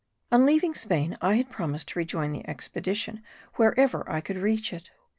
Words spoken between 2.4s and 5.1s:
expedition wherever I could reach it. M.